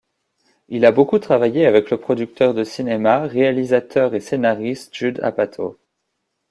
Il 0.67 0.83
a 0.87 0.91
beaucoup 0.91 1.19
travaillé 1.19 1.67
avec 1.67 1.91
le 1.91 1.99
producteur 1.99 2.55
de 2.55 2.63
cinéma, 2.63 3.21
réalisateur 3.27 4.15
et 4.15 4.19
scénariste 4.19 4.95
Judd 4.95 5.19
Apatow. 5.21 5.77